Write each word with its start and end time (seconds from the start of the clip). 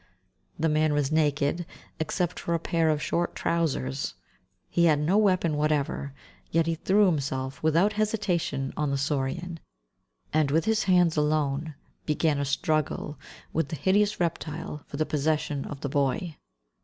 The 0.57 0.67
man 0.67 0.93
was 0.93 1.11
naked, 1.11 1.63
except 1.99 2.39
for 2.39 2.55
a 2.55 2.59
pair 2.59 2.89
of 2.89 3.03
short 3.03 3.35
trousers; 3.35 4.15
he 4.67 4.85
had 4.85 4.97
no 4.97 5.15
weapon 5.19 5.55
whatever, 5.55 6.11
yet 6.49 6.65
he 6.65 6.73
threw 6.73 7.05
himself, 7.05 7.61
without 7.61 7.93
hesitation, 7.93 8.73
on 8.75 8.89
the 8.89 8.97
saurian, 8.97 9.59
and 10.33 10.49
with 10.49 10.65
his 10.65 10.85
hands 10.85 11.17
alone 11.17 11.75
began 12.07 12.39
a 12.39 12.45
struggle 12.45 13.19
with 13.53 13.67
the 13.69 13.75
hideous 13.75 14.19
reptile 14.19 14.81
for 14.87 14.97
the 14.97 15.05
possession 15.05 15.65
of 15.65 15.81
the 15.81 15.89
boy. 15.89 16.35